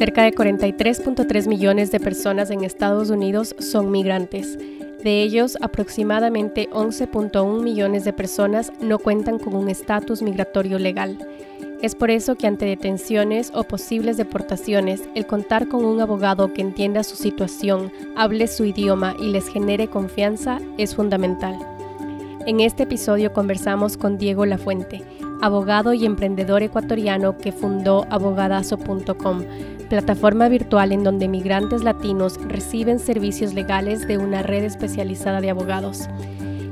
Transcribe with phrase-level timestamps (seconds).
[0.00, 4.58] Cerca de 43.3 millones de personas en Estados Unidos son migrantes.
[5.04, 11.18] De ellos, aproximadamente 11.1 millones de personas no cuentan con un estatus migratorio legal.
[11.82, 16.62] Es por eso que ante detenciones o posibles deportaciones, el contar con un abogado que
[16.62, 21.58] entienda su situación, hable su idioma y les genere confianza es fundamental.
[22.46, 25.02] En este episodio conversamos con Diego Lafuente,
[25.42, 29.42] abogado y emprendedor ecuatoriano que fundó abogadazo.com,
[29.90, 36.08] plataforma virtual en donde migrantes latinos reciben servicios legales de una red especializada de abogados.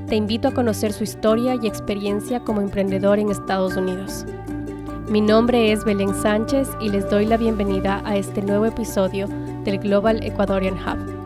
[0.07, 4.25] Te invito a conocer su historia y experiencia como emprendedor en Estados Unidos.
[5.11, 9.27] Mi nombre es Belén Sánchez y les doy la bienvenida a este nuevo episodio
[9.65, 11.18] del Global Ecuadorian Hub.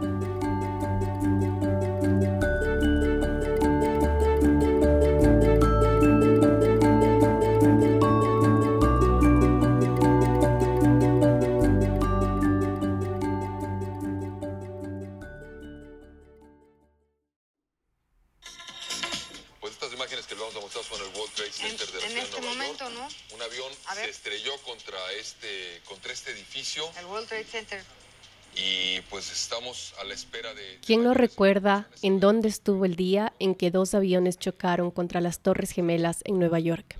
[30.84, 35.40] ¿Quién no recuerda en dónde estuvo el día en que dos aviones chocaron contra las
[35.40, 36.98] Torres Gemelas en Nueva York?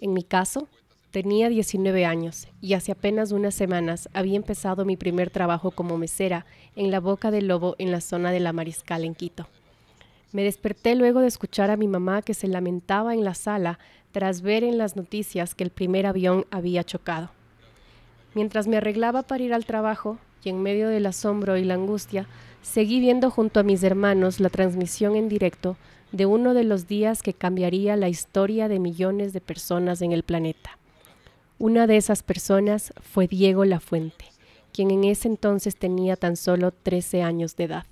[0.00, 0.68] En mi caso,
[1.10, 6.44] tenía 19 años y hace apenas unas semanas había empezado mi primer trabajo como mesera
[6.74, 9.48] en la Boca del Lobo en la zona de la Mariscal en Quito.
[10.32, 13.78] Me desperté luego de escuchar a mi mamá que se lamentaba en la sala
[14.12, 17.30] tras ver en las noticias que el primer avión había chocado.
[18.34, 22.26] Mientras me arreglaba para ir al trabajo, y en medio del asombro y la angustia,
[22.62, 25.76] seguí viendo junto a mis hermanos la transmisión en directo
[26.12, 30.22] de uno de los días que cambiaría la historia de millones de personas en el
[30.22, 30.78] planeta.
[31.58, 34.26] Una de esas personas fue Diego Lafuente,
[34.72, 37.86] quien en ese entonces tenía tan solo 13 años de edad.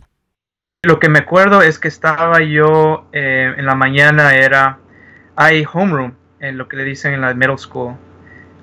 [0.84, 4.78] Lo que me acuerdo es que estaba yo eh, en la mañana, era,
[5.34, 7.96] hay homeroom, en lo que le dicen en la middle school,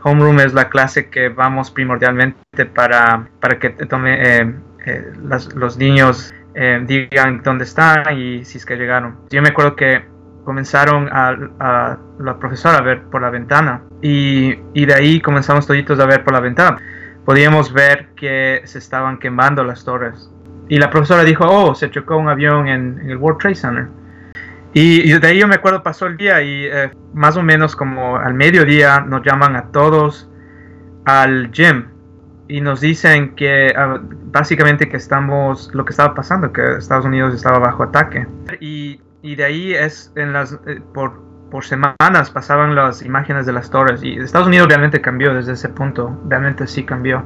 [0.03, 5.13] Homeroom es la clase que vamos primordialmente para, para que eh, eh,
[5.55, 9.17] los niños eh, digan dónde están y si es que llegaron.
[9.29, 10.03] Yo me acuerdo que
[10.43, 15.99] comenzaron a, la profesora a ver por la ventana y, y, de ahí comenzamos toditos
[15.99, 16.77] a ver por la ventana.
[17.25, 20.31] Podíamos ver que se estaban quemando las torres.
[20.67, 23.87] Y la profesora dijo, oh, se chocó un avión en el World Trade Center.
[24.73, 28.15] Y, de ahí yo me acuerdo, pasó el día y eh, más o menos como
[28.15, 30.29] al mediodía nos llaman a todos
[31.05, 31.87] al gym
[32.47, 37.35] y nos dicen que ah, básicamente que estamos, lo que estaba pasando, que Estados Unidos
[37.35, 38.27] estaba bajo ataque.
[38.61, 43.53] Y, y de ahí es, en las, eh, por, por semanas pasaban las imágenes de
[43.53, 47.23] las torres y Estados Unidos realmente cambió desde ese punto, realmente sí cambió.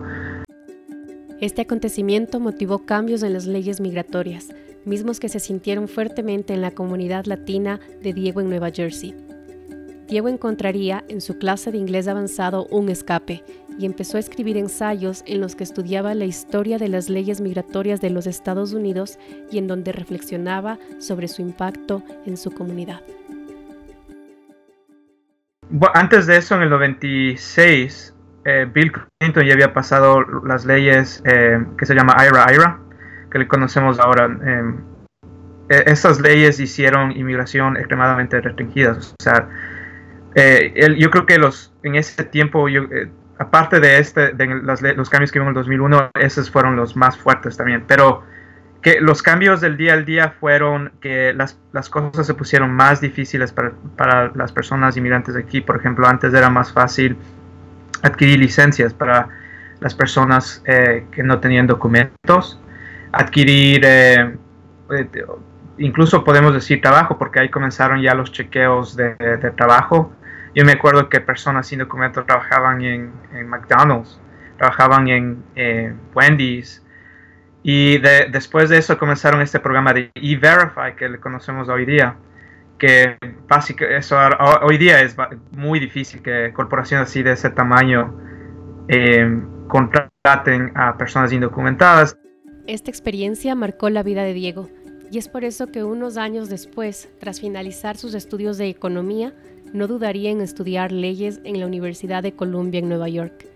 [1.41, 4.49] Este acontecimiento motivó cambios en las leyes migratorias
[4.85, 9.15] mismos que se sintieron fuertemente en la comunidad latina de Diego en Nueva Jersey.
[10.07, 13.43] Diego encontraría en su clase de inglés avanzado un escape
[13.79, 18.01] y empezó a escribir ensayos en los que estudiaba la historia de las leyes migratorias
[18.01, 19.17] de los Estados Unidos
[19.51, 23.01] y en donde reflexionaba sobre su impacto en su comunidad.
[25.93, 28.13] antes de eso, en el 96,
[28.45, 32.79] eh, Bill Clinton ya había pasado las leyes eh, que se llama IRA-IRA,
[33.29, 34.25] que le conocemos ahora.
[34.25, 34.77] Em,
[35.69, 39.15] e, esas leyes hicieron inmigración extremadamente restringidas.
[39.19, 39.49] O sea,
[40.35, 44.45] eh, yo creo que los en ese tiempo, eh, aparte de, este, de
[44.95, 47.83] los cambios que vimos en el 2001, esos fueron los más fuertes también.
[47.87, 48.23] Pero
[48.81, 53.01] que los cambios del día al día fueron que las, las cosas se pusieron más
[53.01, 55.61] difíciles para, para, las personas inmigrantes aquí.
[55.61, 57.17] Por ejemplo, antes era más fácil
[58.03, 59.29] adquirir licencias para
[59.79, 62.59] las personas eh, que no tenían documentos
[63.15, 64.35] adquirir, eh,
[64.91, 65.09] eh,
[65.77, 69.15] incluso podemos decir trabajo, porque ahí comenzaron ya los chequeos de,
[69.55, 70.13] trabajo.
[70.53, 73.11] Yo me acuerdo que personas sin documento trabajaban en,
[73.47, 74.19] McDonald's,
[74.57, 76.85] trabajaban en Wendy's,
[77.67, 82.15] y después de eso comenzaron este programa de E-Verify que le conocemos hoy día,
[82.77, 84.19] que básicamente eso
[84.61, 85.17] hoy día es
[85.49, 88.13] muy difícil que corporaciones así de ese tamaño
[88.87, 92.15] eh, contraten a personas indocumentadas.
[92.67, 94.69] Esta experiencia marcó la vida de Diego
[95.11, 99.35] y es por eso que unos años después, tras finalizar sus estudios de economía,
[99.71, 103.47] no dudaría en estudiar leyes en la Universidad de Columbia en Nueva York.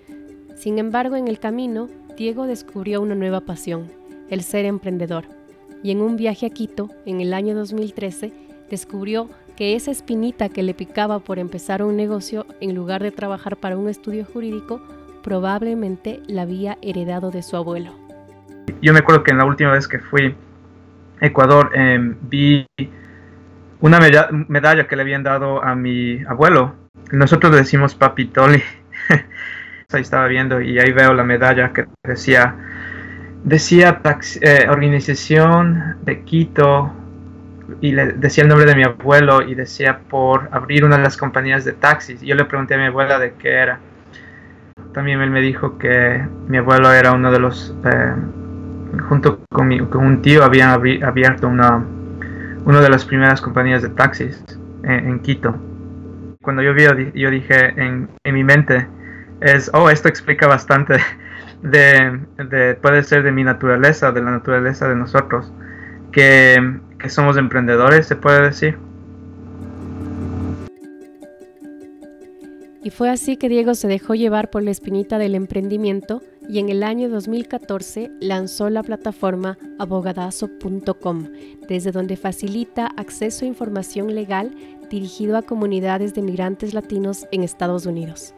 [0.56, 3.92] Sin embargo, en el camino, Diego descubrió una nueva pasión,
[4.30, 5.26] el ser emprendedor.
[5.82, 8.32] Y en un viaje a Quito, en el año 2013,
[8.70, 13.58] descubrió que esa espinita que le picaba por empezar un negocio en lugar de trabajar
[13.58, 14.82] para un estudio jurídico
[15.24, 18.09] probablemente la había heredado de su abuelo.
[18.82, 20.36] Yo me acuerdo que en la última vez que fui
[21.22, 22.68] a Ecuador em, vi
[23.82, 26.76] una medalla que le habían dado a mi abuelo.
[27.12, 28.62] Nosotros le decimos papitoli.
[29.92, 32.56] ahí estaba viendo y ahí veo la medalla que decía
[33.44, 34.02] decía
[34.42, 36.94] eh, organización de Quito
[37.82, 41.66] y decía el nombre de mi abuelo y decía por abrir una de las compañías
[41.66, 42.22] de taxis.
[42.22, 43.80] Yo le pregunté a mi abuela de qué era.
[44.94, 48.14] También él me dijo que mi abuelo era uno de los, eh,
[49.08, 51.86] junto con, con, un tío, habían abierto una,
[52.66, 54.44] una de las primeras compañías de taxis
[54.84, 55.56] en, Quito.
[56.42, 56.84] Cuando yo vi,
[57.14, 58.88] yo dije en, en mi mente,
[59.42, 60.98] es, oh, esto explica bastante
[61.62, 62.20] de,
[62.50, 65.52] de, puede ser de mi naturaleza, de la naturaleza de nosotros,
[66.12, 68.78] que, que somos emprendedores, se puede decir.
[72.82, 76.70] Y fue así que Diego se dejó llevar por la espinita del emprendimiento y en
[76.70, 81.28] el año 2014 lanzó la plataforma abogadazo.com,
[81.70, 84.54] desde donde facilita acceso a información legal
[84.90, 88.34] dirigido a comunidades de migrantes latinos en Estados Unidos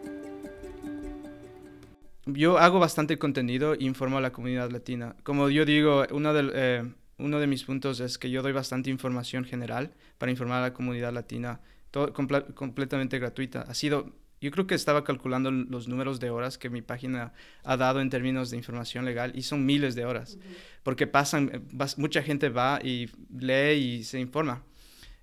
[2.26, 5.16] yo hago bastante contenido e informo a la comunidad latina.
[5.24, 8.90] Como yo digo, uno de, eh, uno de mis puntos es que yo doy bastante
[8.90, 13.62] información general para informar a la comunidad latina, todo completamente gratuita.
[13.62, 17.32] Ha sido, yo creo que estaba calculando los números de horas que mi página
[17.64, 20.40] ha dado en términos de información legal y son miles de horas,
[20.84, 21.68] porque pasan,
[21.98, 24.64] mucha gente va y lee y se informa.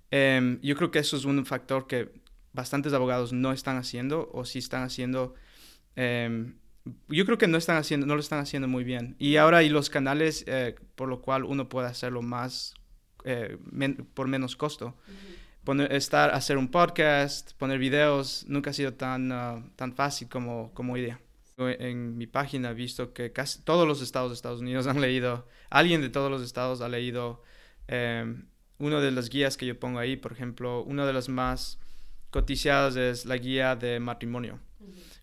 [0.09, 2.11] Em, yo creo que eso es un factor que
[2.53, 5.35] bastantes abogados no están haciendo o si están haciendo...
[5.95, 6.55] Em,
[7.09, 9.15] yo creo que no están haciendo, no lo están haciendo muy bien.
[9.19, 12.73] Y ahora hay los canales eh, por lo cual uno puede hacerlo más
[13.25, 13.57] eh,
[14.13, 14.95] por menos costo.
[15.63, 20.73] Poner, estar, hacer un podcast, poner videos, nunca ha sido tan, ah, tan fácil como,
[20.73, 21.21] como hoy día.
[21.57, 25.47] En mi página he visto que casi todos los estados de Estados Unidos han leído,
[25.69, 27.43] alguien de todos los estados ha leído
[27.87, 28.41] eh,
[28.77, 31.79] una de las guías que yo pongo ahí, por ejemplo, una de las más
[32.29, 34.59] coticiadas es la guía de matrimonio.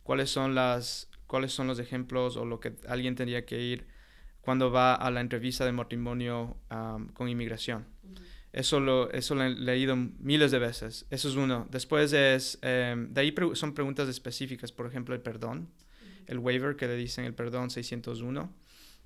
[0.02, 3.86] ¿Cuáles son las cuáles son los ejemplos o lo que alguien tendría que ir
[4.40, 6.56] cuando va a la entrevista de matrimonio
[7.14, 7.84] con inmigración.
[8.56, 11.04] Eso lo, eso lo he leído miles de veces.
[11.10, 11.68] Eso es uno.
[11.70, 15.68] Después es, em, de ahí son preguntas específicas, por ejemplo, el perdón,
[16.26, 18.50] el waiver que le dicen el perdón 601.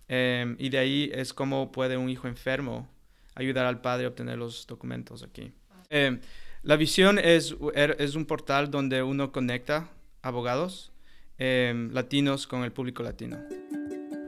[0.06, 2.88] Em, y de ahí es cómo puede un hijo enfermo
[3.34, 5.50] ayudar al padre a obtener los documentos aquí.
[5.88, 6.20] Em,
[6.62, 9.90] la visión es, er, es un portal donde uno conecta
[10.22, 10.92] abogados
[11.38, 13.38] latinos con el público latino.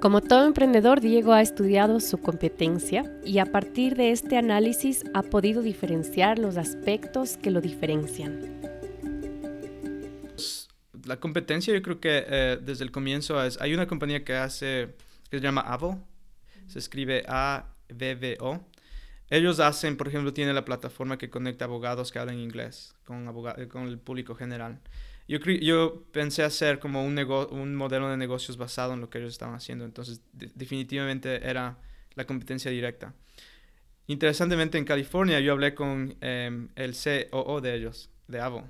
[0.02, 5.22] Como todo emprendedor, Diego ha estudiado su competencia y a partir de este análisis ha
[5.22, 8.60] podido diferenciar los aspectos que lo diferencian.
[11.04, 14.96] La competencia yo creo que eh, desde el comienzo es, hay una compañía que hace,
[15.30, 16.04] que se llama Avo,
[16.66, 18.60] se escribe A-V-V-O.
[19.30, 23.24] Ellos hacen, por ejemplo, tiene la plataforma que conecta abogados que hablan inglés con,
[23.68, 24.80] con el público general.
[25.28, 29.32] Yo, yo pensé hacer como un, un modelo de negocios basado en lo que ellos
[29.32, 31.78] estaban haciendo, entonces definitivamente era
[32.14, 33.14] la competencia directa.
[34.06, 38.68] Interesantemente, en California yo hablé con em, el COO de ellos, de Avo,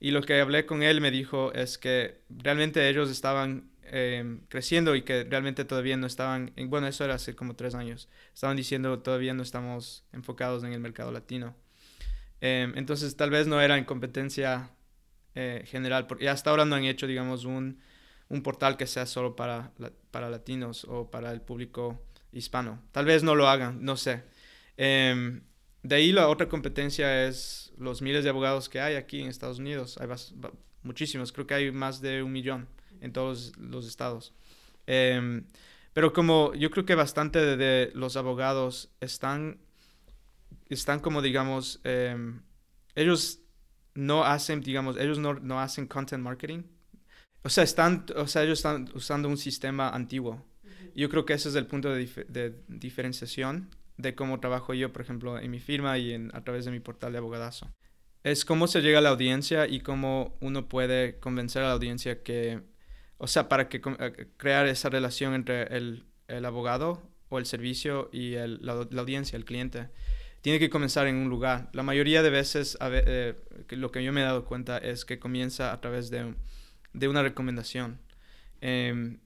[0.00, 4.94] y lo que hablé con él me dijo es que realmente ellos estaban em, creciendo
[4.94, 9.00] y que realmente todavía no estaban, bueno, eso era hace como tres años, estaban diciendo
[9.00, 11.56] todavía no estamos enfocados en el mercado latino.
[12.40, 14.70] Em, entonces tal vez no era en competencia
[15.40, 17.78] eh, general, porque hasta ahora no han hecho, digamos, un,
[18.28, 19.70] un portal que sea solo para,
[20.10, 22.02] para latinos o para el público
[22.32, 22.82] hispano.
[22.90, 24.24] Tal vez no lo hagan, no sé.
[24.76, 25.42] Em,
[25.84, 29.60] de ahí la otra competencia es los miles de abogados que hay aquí en Estados
[29.60, 29.96] Unidos.
[29.98, 30.08] Hay
[30.82, 32.66] muchísimos, creo que hay más de un millón
[33.00, 34.34] en todos los estados.
[34.88, 35.44] Em,
[35.92, 39.60] pero como yo creo que bastante de, los abogados están,
[40.68, 42.42] están como digamos, em,
[42.96, 43.38] ellos
[43.98, 46.62] no hacen, digamos, ellos no, no hacen content marketing.
[47.42, 50.46] O sea, están, o sea, ellos están usando un sistema antiguo.
[50.94, 55.02] Yo creo que ese es el punto de, de, diferenciación de cómo trabajo yo, por
[55.02, 57.72] ejemplo, en mi firma y en, a través de mi portal de abogadazo.
[58.22, 62.22] Es cómo se llega a la audiencia y cómo uno puede convencer a la audiencia
[62.22, 62.62] que,
[63.16, 68.10] o sea, para que eh, crear esa relación entre el, el abogado o el servicio
[68.12, 69.88] y el, la, la, audiencia, el cliente
[70.40, 71.68] tiene que comenzar en un lugar.
[71.72, 73.34] La mayoría de veces eh,
[73.70, 76.34] lo que yo me he dado cuenta es que comienza a través de,
[76.92, 78.00] de una recomendación.
[78.60, 79.18] Em,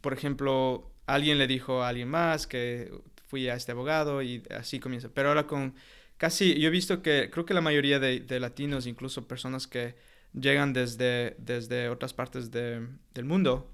[0.00, 2.90] por ejemplo, alguien le dijo a alguien más que
[3.26, 5.08] fui a este abogado y así comienza.
[5.12, 5.74] Pero ahora con
[6.16, 9.94] casi, yo he visto que creo que la mayoría de, de latinos, incluso personas que
[10.34, 13.70] llegan desde, desde otras partes del mundo,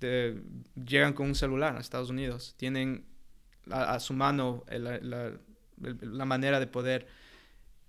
[0.00, 3.06] llegan con un celular a Estados Unidos, tienen
[3.70, 5.32] a, su mano la,
[6.24, 7.06] manera de poder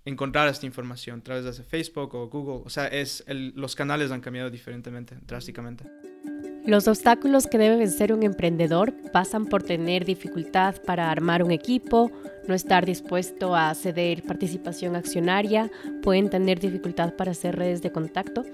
[0.04, 2.62] encontrar esta información a través de Facebook o Google.
[2.64, 5.84] O sea, es los canales han cambiado diferentemente, drásticamente.
[6.64, 12.12] Los obstáculos que debe vencer un emprendedor pasan por tener dificultad para armar un equipo,
[12.46, 15.72] no estar dispuesto a ceder participación accionaria,
[16.02, 18.44] pueden tener dificultad para hacer redes de contacto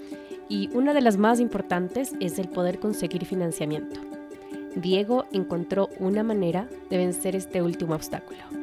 [0.49, 4.01] y una de las más importantes es el poder conseguir financiamiento.
[4.75, 8.58] Diego encontró una manera de vencer este último obstáculo.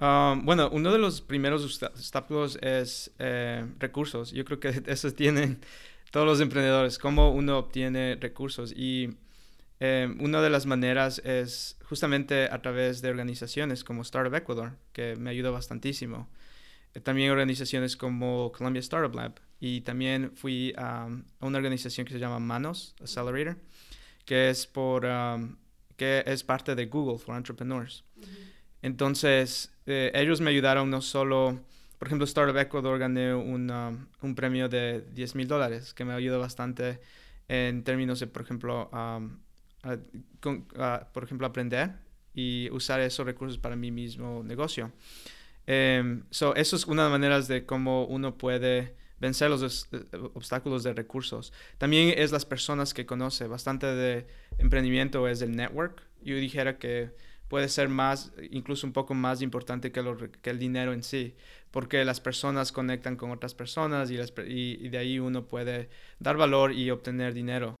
[0.00, 4.30] Ah, bueno, uno de los primeros obstáculos es eh, recursos.
[4.32, 5.60] Yo creo que eso tienen
[6.10, 8.72] todos los emprendedores, cómo uno obtiene recursos.
[8.72, 9.10] Y
[9.80, 15.16] eh, una de las maneras es justamente a través de organizaciones como Startup Ecuador, que
[15.16, 16.28] me ayudó bastantísimo.
[16.94, 19.40] Eh, también organizaciones como Columbia Startup Lab.
[19.60, 21.08] Y también fui a,
[21.40, 23.56] una organización que se llama Manos Accelerator,
[24.24, 25.56] que es, por, um,
[25.96, 28.04] que es parte de Google for Entrepreneurs.
[28.82, 31.60] Entonces, eh, ellos me ayudaron no solo,
[31.98, 36.12] por ejemplo, Startup Ecuador gané un, um, un premio de 10 mil dólares, que me
[36.12, 37.00] ayudó bastante
[37.48, 39.38] en términos de, por ejemplo, um,
[41.12, 41.92] por ejemplo, aprender
[42.34, 44.92] y usar esos recursos para mi mismo negocio.
[45.66, 50.04] Um, so, eso es una de las maneras de cómo uno puede vencer los eh,
[50.34, 51.52] obstáculos de recursos.
[51.78, 53.46] También es las personas que conoce.
[53.46, 54.26] Bastante de
[54.58, 56.02] emprendimiento es el network.
[56.22, 57.10] Yo dijera que
[57.48, 61.34] puede ser más, incluso un poco más importante que, el dinero en sí,
[61.70, 65.88] porque las personas conectan con otras personas y de ahí uno puede
[66.18, 67.74] dar valor y obtener dinero.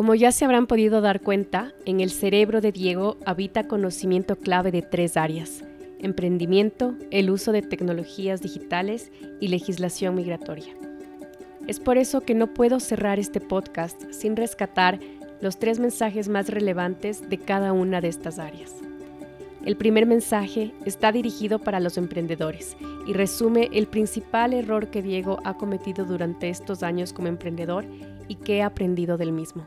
[0.00, 4.72] Como ya se habrán podido dar cuenta, en el cerebro de Diego habita conocimiento clave
[4.72, 5.62] de tres áreas,
[6.00, 10.74] emprendimiento, el uso de tecnologías digitales y legislación migratoria.
[11.66, 14.98] Es por eso que no puedo cerrar este podcast sin rescatar
[15.40, 18.74] los tres mensajes más relevantes de cada una de estas áreas.
[19.64, 25.40] El primer mensaje está dirigido para los emprendedores y resume el principal error que Diego
[25.44, 27.84] ha cometido durante estos años como emprendedor
[28.28, 29.66] y que ha aprendido del mismo.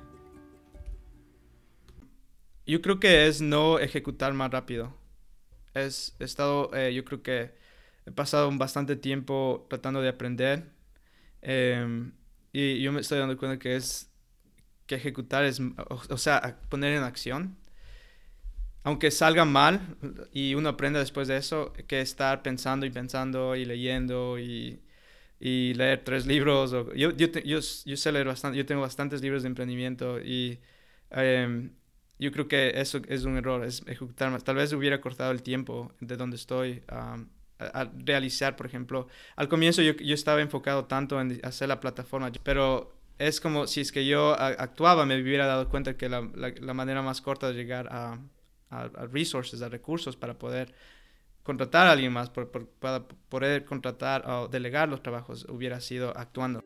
[2.65, 4.96] Yo creo que es no ejecutar más rápido.
[5.74, 7.53] Es, he estado, eh, yo creo que
[8.06, 10.72] he pasado bastante tiempo tratando de aprender
[11.42, 12.13] em,
[12.51, 14.12] y yo me estoy dando cuenta que es
[14.94, 15.60] que ejecutar es,
[16.10, 17.58] o, sea, poner en acción.
[18.84, 19.96] Aunque salga mal
[20.34, 24.82] y uno aprenda después de eso, que estar pensando y pensando y leyendo y,
[25.40, 26.72] y leer tres libros.
[26.72, 30.60] yo, yo, yo, yo, sé leer bastante, yo tengo bastantes libros de emprendimiento y
[31.12, 31.72] em,
[32.20, 34.44] yo creo que eso es un error, es ejecutar más.
[34.44, 37.18] Tal vez hubiera cortado el tiempo de donde estoy a,
[38.06, 39.08] realizar, por ejemplo.
[39.38, 43.82] Al comienzo yo, yo estaba enfocado tanto en hacer la plataforma, pero es como si
[43.82, 47.53] es que yo actuaba, me hubiera dado cuenta que la, la, manera más corta de
[47.53, 48.20] llegar a,
[48.70, 50.74] a, resources, a recursos para poder
[51.43, 52.48] contratar a alguien más, para
[53.29, 56.63] poder contratar o delegar los trabajos, hubiera sido actuando.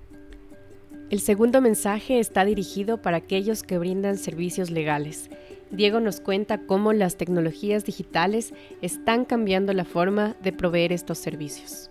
[1.10, 5.30] El segundo mensaje está dirigido para aquellos que brindan servicios legales.
[5.72, 11.89] Diego nos cuenta cómo las tecnologías digitales están cambiando la forma de proveer estos servicios.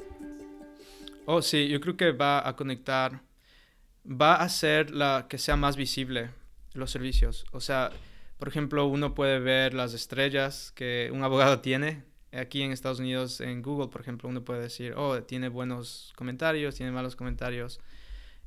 [1.25, 3.21] Oh, sí, yo creo que va a conectar
[4.07, 6.31] va a hacer la, que sea más visible
[6.75, 7.47] los servicios.
[7.53, 7.91] O sea,
[8.39, 12.05] por ejemplo, uno puede ver las estrellas que un abogado tiene.
[12.33, 16.75] Aquí en Estados Unidos, en Google, por ejemplo, uno puede decir, oh, tiene buenos comentarios,
[16.75, 17.81] tiene malos comentarios.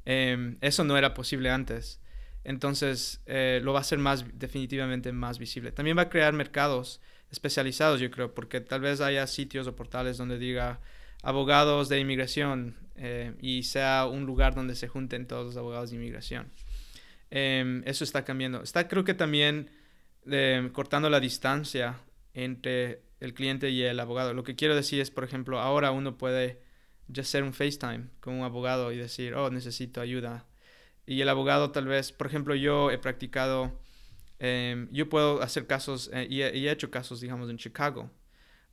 [0.06, 2.00] Em, eso no era posible antes.
[2.44, 5.72] Entonces, eh, lo va a hacer más, definitivamente más visible.
[5.72, 7.02] También va a crear mercados
[7.32, 10.80] especializados, yo creo, porque tal vez haya sitios o portales donde diga
[11.22, 15.96] abogados de inmigración, eh, y sea un lugar donde se junten todos los abogados de
[15.96, 16.52] inmigración.
[17.32, 18.62] Em, eso está cambiando.
[18.62, 19.70] Está creo que también
[20.26, 21.98] em, cortando la distancia
[22.34, 24.34] entre el cliente y el abogado.
[24.34, 26.62] Lo que quiero decir es, por ejemplo, ahora uno puede
[27.08, 30.46] ya hacer un FaceTime con un abogado y decir, oh, necesito ayuda.
[31.06, 33.80] Y el abogado tal vez, por ejemplo, yo he practicado,
[34.40, 38.12] em, yo puedo hacer casos eh, y, he, hecho casos, digamos, en Chicago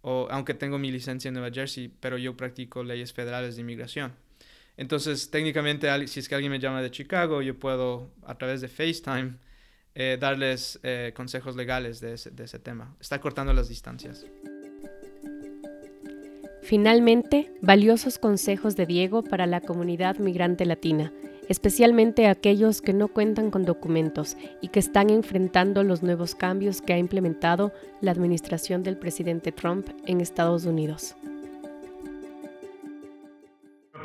[0.09, 4.13] o aunque tengo mi licencia en Nueva Jersey, pero yo practico leyes federales de inmigración.
[4.77, 8.69] Entonces, técnicamente, si es que alguien me llama de Chicago, yo puedo, a través de
[8.69, 9.33] FaceTime,
[9.97, 12.95] eh, darles eh, consejos legales de ese, de ese tema.
[13.01, 14.25] Está cortando las distancias.
[16.63, 21.13] Finalmente, valiosos consejos de Diego para la comunidad migrante latina
[21.49, 26.93] especialmente aquellos que no cuentan con documentos y que están enfrentando los nuevos cambios que
[26.93, 31.17] ha implementado la administración del presidente Trump en Estados Unidos.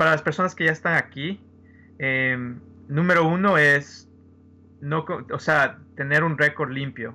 [0.02, 1.40] para las personas que ya están aquí,
[2.00, 4.10] em, número uno es
[4.80, 7.14] no, o sea, tener un récord limpio.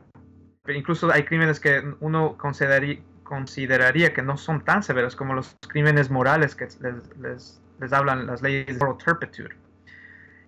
[0.68, 6.10] Incluso hay crímenes que uno consideraría, consideraría que no son tan severos como los crímenes
[6.10, 6.68] morales que
[7.18, 9.56] les, les, hablan las leyes de moral turpitude.